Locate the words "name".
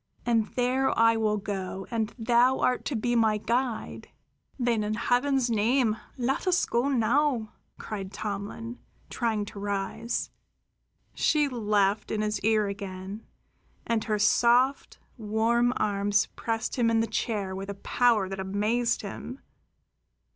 5.51-5.95